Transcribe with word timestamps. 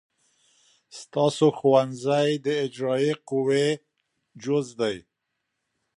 ستاسې 0.99 1.47
ښوونځی 1.57 2.29
د 2.45 2.47
اجرائیه 2.65 3.15
قوې 3.29 3.67
جز 4.43 4.67
دی. 4.79 4.97